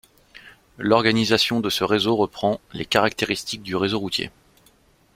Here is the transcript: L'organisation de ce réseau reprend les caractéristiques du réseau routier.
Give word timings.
L'organisation 0.79 1.59
de 1.59 1.69
ce 1.69 1.83
réseau 1.83 2.15
reprend 2.15 2.59
les 2.73 2.85
caractéristiques 2.85 3.61
du 3.61 3.75
réseau 3.75 3.99
routier. 3.99 4.31